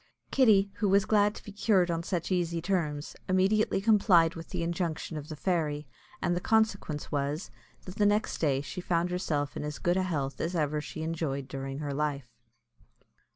[0.31, 4.63] Kitty, who was glad to be cured on such easy terms, immediately complied with the
[4.63, 5.85] injunction of the fairy;
[6.23, 7.51] and the consequence was,
[7.85, 11.47] that the next day she found herself in as good health as ever she enjoyed
[11.47, 12.33] during her life.